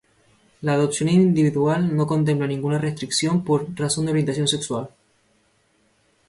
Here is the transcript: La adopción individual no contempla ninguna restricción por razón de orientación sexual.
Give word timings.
La 0.61 0.73
adopción 0.73 1.09
individual 1.09 1.95
no 1.95 2.07
contempla 2.07 2.47
ninguna 2.47 2.79
restricción 2.79 3.43
por 3.43 3.67
razón 3.77 4.07
de 4.07 4.11
orientación 4.13 4.47
sexual. 4.47 4.89